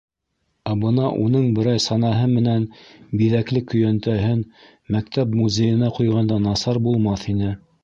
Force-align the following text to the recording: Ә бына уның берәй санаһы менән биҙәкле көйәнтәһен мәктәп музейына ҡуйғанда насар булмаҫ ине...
Ә 0.69 0.71
бына 0.83 1.09
уның 1.25 1.43
берәй 1.59 1.81
санаһы 1.85 2.23
менән 2.31 2.65
биҙәкле 3.21 3.63
көйәнтәһен 3.73 4.43
мәктәп 4.97 5.39
музейына 5.43 5.93
ҡуйғанда 6.01 6.43
насар 6.49 6.85
булмаҫ 6.89 7.31
ине... 7.37 7.55